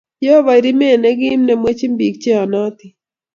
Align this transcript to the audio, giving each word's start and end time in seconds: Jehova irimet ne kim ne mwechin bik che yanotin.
Jehova 0.23 0.51
irimet 0.59 0.97
ne 0.99 1.09
kim 1.19 1.41
ne 1.45 1.53
mwechin 1.59 1.93
bik 1.99 2.15
che 2.21 2.29
yanotin. 2.37 2.93